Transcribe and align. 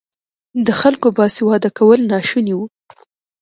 د 0.65 0.67
خلکو 0.81 1.07
باسواده 1.17 1.69
کول 1.77 1.99
ناشوني 2.11 2.53
وو. 2.55 2.65